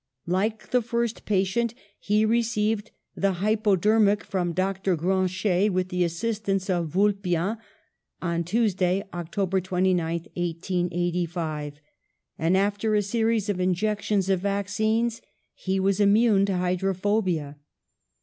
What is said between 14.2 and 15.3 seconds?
of vaccines,